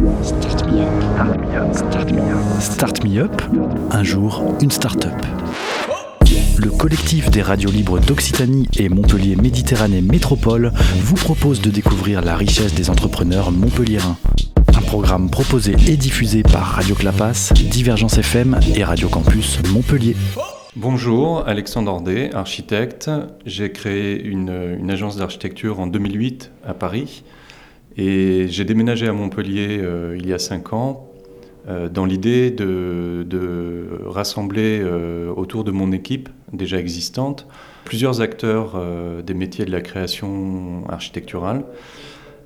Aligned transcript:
Start 0.00 0.66
Me 0.66 0.80
Up. 0.80 1.74
Start 1.74 2.10
Me 2.10 2.20
Up. 2.22 2.60
Start 2.60 3.04
Me 3.04 3.18
Up. 3.18 3.42
Un 3.90 4.02
jour, 4.02 4.42
une 4.62 4.70
start-up. 4.70 5.12
Le 6.56 6.70
collectif 6.70 7.30
des 7.30 7.42
radios 7.42 7.70
libres 7.70 7.98
d'Occitanie 8.00 8.66
et 8.78 8.88
Montpellier 8.88 9.36
Méditerranée 9.36 10.00
Métropole 10.00 10.72
vous 11.00 11.16
propose 11.16 11.60
de 11.60 11.68
découvrir 11.68 12.22
la 12.22 12.34
richesse 12.34 12.72
des 12.72 12.88
entrepreneurs 12.88 13.50
montpelliérains. 13.52 14.16
Un 14.74 14.80
programme 14.80 15.28
proposé 15.28 15.76
et 15.86 15.98
diffusé 15.98 16.42
par 16.44 16.62
Radio 16.62 16.94
Clapas, 16.94 17.52
Divergence 17.54 18.16
FM 18.16 18.58
et 18.74 18.84
Radio 18.84 19.10
Campus 19.10 19.58
Montpellier. 19.68 20.16
Bonjour, 20.76 21.46
Alexandre 21.46 21.92
Ordet, 21.92 22.34
architecte. 22.34 23.10
J'ai 23.44 23.70
créé 23.70 24.22
une 24.22 24.90
agence 24.90 25.16
d'architecture 25.18 25.78
en 25.78 25.86
2008 25.86 26.52
à 26.66 26.72
Paris 26.72 27.22
et 27.96 28.46
j'ai 28.48 28.64
déménagé 28.64 29.08
à 29.08 29.12
Montpellier 29.12 29.78
euh, 29.80 30.16
il 30.18 30.26
y 30.28 30.32
a 30.32 30.38
cinq 30.38 30.72
ans 30.72 31.08
euh, 31.68 31.88
dans 31.88 32.04
l'idée 32.04 32.50
de, 32.50 33.26
de, 33.28 33.86
rassembler 34.06 34.80
euh, 34.82 35.32
autour 35.34 35.64
de 35.64 35.70
mon 35.70 35.92
équipe 35.92 36.28
déjà 36.52 36.78
existante 36.78 37.46
plusieurs 37.84 38.20
acteurs 38.20 38.80
des 39.24 39.34
métiers 39.34 39.64
de 39.64 39.72
la 39.72 39.80
création 39.80 40.84
architecturale, 40.88 41.64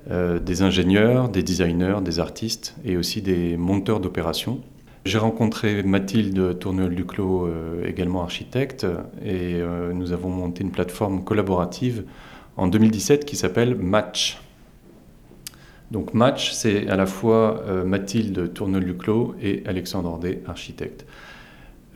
des 0.09 0.61
ingénieurs, 0.63 1.29
des 1.29 1.43
designers, 1.43 1.97
des 2.03 2.19
artistes 2.19 2.75
et 2.83 2.97
aussi 2.97 3.21
des 3.21 3.55
monteurs 3.55 3.99
d'opérations. 3.99 4.61
J'ai 5.03 5.19
rencontré 5.19 5.83
Mathilde 5.83 6.57
Tourneul-Duclos, 6.57 7.47
également 7.85 8.23
architecte, 8.23 8.87
et 9.23 9.61
nous 9.93 10.13
avons 10.13 10.29
monté 10.29 10.63
une 10.63 10.71
plateforme 10.71 11.23
collaborative 11.23 12.05
en 12.57 12.67
2017 12.67 13.25
qui 13.25 13.35
s'appelle 13.35 13.75
Match. 13.75 14.39
Donc 15.91 16.13
Match, 16.13 16.51
c'est 16.51 16.87
à 16.87 16.95
la 16.95 17.05
fois 17.05 17.63
euh, 17.67 17.83
Mathilde 17.83 18.53
Tournel-Luclos 18.53 19.35
et 19.41 19.63
Alexandre 19.65 20.09
Ordet, 20.09 20.41
architecte. 20.47 21.05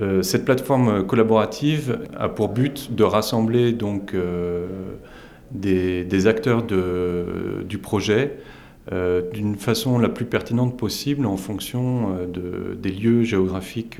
Euh, 0.02 0.22
cette 0.22 0.46
plateforme 0.46 1.06
collaborative 1.06 2.00
a 2.18 2.30
pour 2.30 2.50
but 2.50 2.94
de 2.94 3.04
rassembler 3.04 3.74
donc 3.74 4.14
euh, 4.14 4.68
des, 5.52 6.28
acteurs 6.28 6.64
du 6.64 7.78
projet 7.80 8.38
d'une 9.34 9.56
façon 9.56 10.00
la 10.00 10.10
plus 10.10 10.26
pertinente 10.26 10.76
possible 10.76 11.28
en 11.28 11.38
fonction 11.38 12.18
des 12.76 12.90
lieux 12.90 13.24
géographiques 13.24 14.00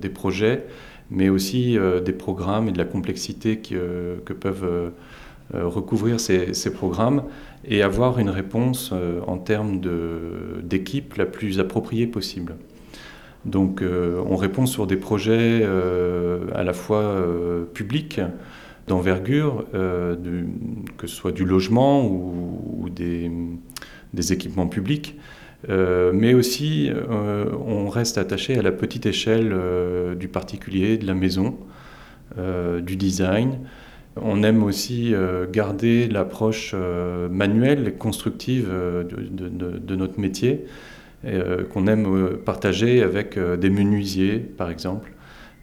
des 0.00 0.08
projets, 0.08 0.64
mais 1.10 1.28
aussi 1.28 1.78
des 2.04 2.12
programmes 2.12 2.68
et 2.68 2.72
de 2.72 2.78
la 2.78 2.86
complexité 2.86 3.58
que 3.58 4.32
peuvent 4.32 4.90
recouvrir 5.52 6.20
ces 6.20 6.72
programmes 6.72 7.24
et 7.66 7.82
avoir 7.82 8.18
une 8.18 8.30
réponse 8.30 8.90
euh, 8.92 9.20
en 9.26 9.38
termes 9.38 9.80
d'équipe 10.62 11.14
la 11.16 11.26
plus 11.26 11.60
appropriée 11.60 12.06
possible. 12.06 12.56
Donc 13.44 13.82
euh, 13.82 14.22
on 14.26 14.36
répond 14.36 14.66
sur 14.66 14.86
des 14.86 14.96
projets 14.96 15.60
euh, 15.62 16.46
à 16.54 16.62
la 16.62 16.72
fois 16.72 17.24
publics, 17.72 18.20
d'envergure, 18.86 19.64
que 19.72 21.06
ce 21.06 21.16
soit 21.16 21.32
du 21.32 21.46
logement 21.46 22.06
ou, 22.06 22.90
des, 22.90 23.30
équipements 24.30 24.66
publics, 24.66 25.18
mais 25.66 26.34
aussi 26.34 26.90
on 27.66 27.88
reste 27.88 28.18
attaché 28.18 28.58
à 28.58 28.62
la 28.62 28.72
petite 28.72 29.06
échelle 29.06 29.56
du 30.18 30.28
particulier, 30.28 30.98
de 30.98 31.06
la 31.06 31.14
maison, 31.14 31.56
du 32.36 32.96
design. 32.96 33.56
On 34.20 34.42
aime 34.44 34.62
aussi 34.62 35.12
euh, 35.12 35.46
garder 35.50 36.08
l'approche 36.08 36.72
euh, 36.74 37.28
manuelle 37.28 37.96
constructive 37.98 38.68
euh, 38.70 39.02
de, 39.02 39.96
notre 39.96 40.20
métier, 40.20 40.64
qu'on 41.72 41.86
aime 41.86 42.36
partager 42.44 43.02
avec 43.02 43.38
des 43.38 43.70
menuisiers, 43.70 44.38
par 44.38 44.70
exemple, 44.70 45.10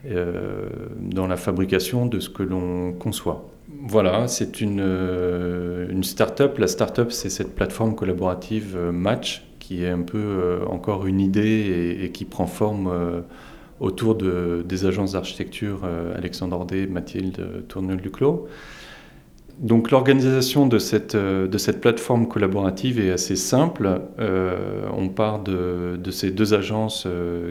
dans 0.04 1.28
la 1.28 1.36
fabrication 1.36 2.06
de 2.06 2.18
ce 2.18 2.28
que 2.28 2.42
l'on 2.42 2.92
conçoit. 2.92 3.48
Voilà, 3.86 4.26
c'est 4.26 4.60
une, 4.60 4.80
une 5.88 6.02
start-up. 6.02 6.58
La 6.58 6.66
start-up, 6.66 7.12
c'est 7.12 7.30
cette 7.30 7.54
plateforme 7.54 7.94
collaborative 7.94 8.76
Match 8.92 9.44
qui 9.60 9.84
est 9.84 9.90
un 9.90 10.02
peu 10.02 10.58
encore 10.68 11.06
une 11.06 11.20
idée 11.20 12.00
et 12.02 12.10
qui 12.10 12.24
prend 12.24 12.48
forme 12.48 13.22
autour 13.80 14.14
de, 14.14 14.64
des 14.66 14.86
agences 14.86 15.12
d'architecture 15.12 15.80
euh, 15.84 16.16
Alexandre 16.16 16.56
Ordet, 16.56 16.86
Mathilde 16.86 17.64
Tournel-Duclos. 17.68 18.46
Donc 19.58 19.90
l'organisation 19.90 20.66
de 20.66 20.78
cette, 20.78 21.14
euh, 21.14 21.46
de 21.46 21.58
cette 21.58 21.80
plateforme 21.80 22.26
collaborative 22.26 22.98
est 23.00 23.10
assez 23.10 23.36
simple. 23.36 24.00
Euh, 24.18 24.86
on 24.96 25.08
part 25.08 25.42
de, 25.42 25.98
de, 26.02 26.10
ces 26.10 26.30
deux 26.30 26.54
agences 26.54 27.06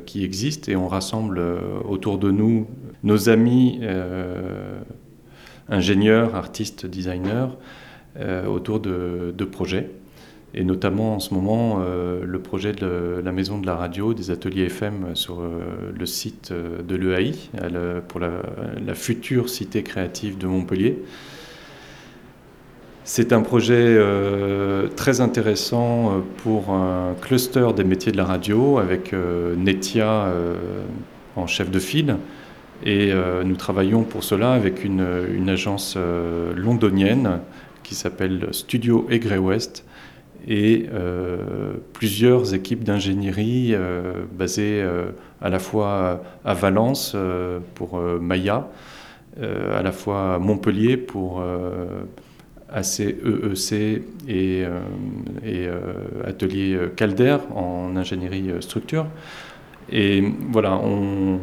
qui 0.05 0.23
existent 0.23 0.71
et 0.71 0.75
on 0.75 0.87
rassemble 0.87 1.41
autour 1.87 2.17
de 2.17 2.31
nous 2.31 2.67
nos 3.03 3.29
amis 3.29 3.81
ingénieurs, 5.69 6.35
artistes, 6.35 6.85
designers 6.85 7.47
autour 8.47 8.79
de, 8.79 9.33
de 9.35 9.45
projets 9.45 9.89
et 10.53 10.63
notamment 10.63 11.15
en 11.15 11.19
ce 11.19 11.33
moment 11.33 11.79
euh, 11.79 12.21
le 12.25 12.39
projet 12.39 12.73
de 12.73 13.21
la 13.23 13.31
maison 13.31 13.57
de 13.59 13.65
la 13.65 13.75
radio, 13.75 14.13
des 14.13 14.31
ateliers 14.31 14.65
FM 14.65 15.15
sur 15.15 15.39
euh, 15.39 15.91
le 15.97 16.05
site 16.05 16.49
euh, 16.51 16.81
de 16.81 16.95
l'EAI, 16.95 17.33
pour 18.07 18.19
la, 18.19 18.31
future 18.93 19.49
cité 19.49 19.83
créative 19.83 20.37
de 20.37 20.47
Montpellier. 20.47 21.01
C'est 23.05 23.33
un 23.33 23.41
projet 23.41 23.97
très 24.95 25.21
intéressant 25.21 26.21
pour 26.37 26.69
un 26.69 27.15
cluster 27.19 27.67
des 27.75 27.83
métiers 27.83 28.11
de 28.11 28.17
la 28.17 28.25
radio 28.25 28.77
avec 28.77 29.13
Netia 29.57 30.31
en 31.35 31.47
chef 31.47 31.71
de 31.71 31.79
file. 31.79 32.17
Et 32.85 33.11
nous 33.43 33.55
travaillons 33.55 34.03
pour 34.03 34.23
cela 34.23 34.53
avec 34.53 34.83
une, 34.83 35.49
agence 35.49 35.97
londonienne 36.55 37.39
qui 37.81 37.95
s'appelle 37.95 38.49
Studio 38.51 39.07
Egre 39.09 39.39
West 39.39 39.83
et 40.47 40.87
euh, 40.91 41.73
plusieurs 41.93 42.53
équipes 42.53 42.83
d'ingénierie 42.83 43.73
euh, 43.73 44.23
basées 44.31 44.81
euh, 44.81 45.11
à 45.41 45.49
la 45.49 45.59
fois 45.59 46.21
à 46.43 46.53
Valence 46.53 47.15
pour 47.75 47.99
Maya, 47.99 48.67
à 49.41 49.81
la 49.81 49.91
fois 49.91 50.35
à 50.35 50.39
Montpellier 50.39 50.97
pour 50.97 51.43
ACEEC 52.69 53.17
e 53.25 54.01
et, 54.27 54.63
et 55.43 55.67
Atelier 56.23 56.77
Calder 56.95 57.37
en 57.55 57.95
ingénierie 57.95 58.51
structure. 58.59 59.07
Et 59.91 60.23
voilà, 60.51 60.79
on 60.79 61.39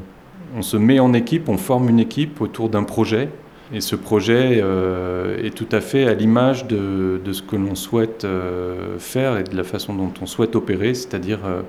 se 0.61 0.77
met 0.77 1.01
en 1.01 1.13
équipe, 1.13 1.49
on 1.49 1.59
forme 1.59 1.89
une 1.89 1.99
équipe 1.99 2.41
autour 2.41 2.69
d'un 2.69 2.85
projet 2.85 3.31
et 3.73 3.81
ce 3.81 3.97
projet 3.97 4.61
euh, 4.63 5.43
est 5.43 5.55
tout 5.55 5.69
à 5.73 5.81
fait 5.81 6.07
à 6.07 6.15
l'image 6.15 6.67
de, 6.67 7.21
ce 7.31 7.43
que 7.43 7.57
l'on 7.57 7.75
souhaite 7.75 8.25
euh, 8.25 8.99
faire 8.99 9.37
et 9.37 9.45
de 9.45 9.55
la 9.55 9.65
façon 9.65 9.95
dont 9.95 10.13
on 10.23 10.27
souhaite 10.27 10.57
opérer, 10.57 10.95
c'est-à-dire 10.95 11.41
euh, 11.45 11.63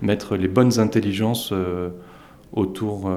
mettre 0.00 0.36
les 0.36 0.48
bonnes 0.48 0.78
intelligences 0.78 1.52
autour, 2.52 3.08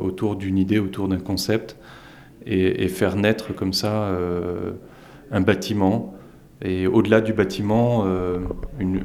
autour 0.00 0.36
d'une 0.36 0.56
idée, 0.56 0.78
autour 0.78 1.06
d'un 1.06 1.18
concept, 1.18 1.76
et, 2.46 2.88
faire 2.88 3.16
naître 3.16 3.54
comme 3.54 3.74
ça 3.74 4.08
un 5.30 5.40
bâtiment, 5.42 6.14
et 6.62 6.86
au-delà 6.86 7.20
du 7.20 7.34
bâtiment, 7.34 8.06
une, 8.78 9.02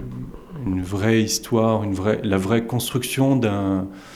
une, 0.65 0.81
vraie 0.81 1.21
histoire, 1.21 1.83
une 1.83 1.93
vraie, 1.93 2.19
la 2.23 2.37
vraie 2.37 2.65
construction 2.65 3.39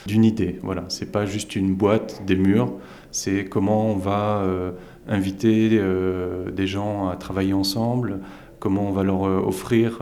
d'une 0.05 0.25
idée. 0.25 0.59
Voilà, 0.63 0.85
c'est 0.89 1.11
pas 1.11 1.25
juste 1.25 1.55
une 1.55 1.73
boîte, 1.73 2.23
des 2.25 2.35
murs. 2.35 2.73
C'est 3.11 3.45
comment 3.45 3.87
on 3.87 3.95
va 3.95 4.41
euh, 4.41 4.71
inviter 5.07 5.71
euh, 5.73 6.51
des 6.51 6.67
gens 6.67 7.09
à 7.09 7.15
travailler 7.15 7.53
ensemble, 7.53 8.19
comment 8.59 8.87
on 8.87 8.91
va 8.91 9.03
leur 9.03 9.23
euh, 9.25 9.39
offrir 9.39 9.99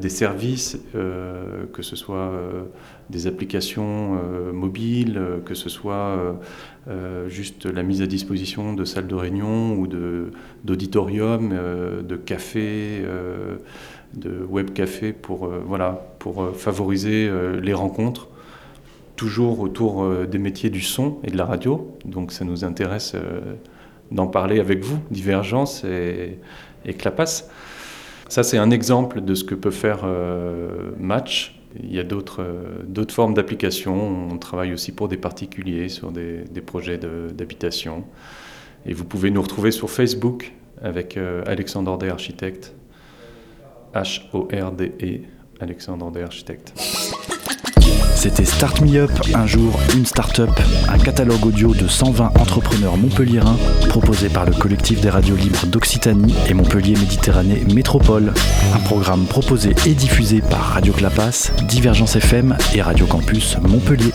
des 0.00 0.08
services, 0.08 0.78
que 0.94 1.82
ce 1.82 1.96
soit 1.96 2.32
des 3.10 3.26
applications 3.26 4.18
mobiles, 4.54 5.20
que 5.44 5.52
ce 5.52 5.68
soit 5.68 6.16
juste 7.28 7.66
la 7.66 7.82
mise 7.82 8.00
à 8.00 8.06
disposition 8.06 8.72
de 8.72 8.86
salles 8.86 9.06
de 9.06 9.14
réunion 9.14 9.74
ou 9.74 9.86
d'auditorium, 10.64 11.50
de, 11.50 12.16
cafés, 12.16 13.04
de 14.16 14.44
web 14.48 14.72
cafés 14.72 15.12
pour, 15.12 15.48
voilà, 15.66 16.06
pour 16.18 16.50
favoriser 16.56 17.30
les 17.62 17.74
rencontres 17.74 18.28
toujours 19.16 19.60
autour 19.60 20.04
euh, 20.04 20.26
des 20.26 20.38
métiers 20.38 20.70
du 20.70 20.82
son 20.82 21.18
et 21.24 21.30
de 21.30 21.36
la 21.36 21.44
radio. 21.44 21.96
Donc 22.04 22.32
ça 22.32 22.44
nous 22.44 22.64
intéresse 22.64 23.12
euh, 23.14 23.54
d'en 24.12 24.28
parler 24.28 24.60
avec 24.60 24.84
vous, 24.84 24.98
Divergence 25.10 25.82
et, 25.84 26.38
et 26.84 26.94
Clapas. 26.94 27.48
Ça, 28.28 28.42
c'est 28.42 28.58
un 28.58 28.70
exemple 28.70 29.20
de 29.20 29.34
ce 29.34 29.44
que 29.44 29.54
peut 29.54 29.70
faire 29.70 30.00
euh, 30.04 30.90
Match. 30.98 31.60
Il 31.80 31.94
y 31.94 32.00
a 32.00 32.04
d'autres 32.04 32.42
formes 33.10 33.34
d'applications. 33.34 34.30
On 34.30 34.38
travaille 34.38 34.72
aussi 34.72 34.92
pour 34.92 35.08
des 35.08 35.18
particuliers 35.18 35.88
sur 35.88 36.10
des, 36.10 36.44
des 36.50 36.62
projets 36.62 36.98
d'habitation. 36.98 38.04
Et 38.86 38.94
vous 38.94 39.04
pouvez 39.04 39.30
nous 39.30 39.42
retrouver 39.42 39.70
sur 39.72 39.90
Facebook 39.90 40.54
avec 40.80 41.18
Alexandre 41.44 41.90
Ordet, 41.90 42.08
architecte. 42.08 42.74
H-O-R-D-E, 43.94 45.20
Alexandre 45.60 46.06
André, 46.06 46.22
architecte. 46.22 46.72
C'était 48.14 48.44
Start 48.44 48.80
Me 48.80 48.96
Up, 48.96 49.10
un 49.34 49.46
jour, 49.46 49.78
une 49.94 50.06
start-up, 50.06 50.50
un 50.88 50.98
catalogue 50.98 51.44
audio 51.46 51.74
de 51.74 51.86
120 51.86 52.32
entrepreneurs 52.40 52.96
montpelliérains 52.96 53.58
proposé 53.88 54.28
par 54.28 54.46
le 54.46 54.52
collectif 54.52 55.00
des 55.00 55.10
radios 55.10 55.36
libres 55.36 55.66
d'Occitanie 55.66 56.34
et 56.48 56.54
Montpellier 56.54 56.94
Méditerranée 56.94 57.62
Métropole. 57.74 58.32
Un 58.74 58.80
programme 58.80 59.26
proposé 59.26 59.74
et 59.86 59.94
diffusé 59.94 60.40
par 60.40 60.60
Radio 60.60 60.92
Clapas, 60.92 61.52
Divergence 61.68 62.16
FM 62.16 62.56
et 62.74 62.82
Radio 62.82 63.06
Campus 63.06 63.58
Montpellier. 63.62 64.12